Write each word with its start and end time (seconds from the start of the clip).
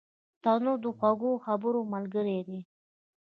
تنور 0.43 0.77
د 0.83 0.85
خوږو 0.97 1.31
خبرو 1.45 1.81
ملګری 1.93 2.39
دی 2.47 2.59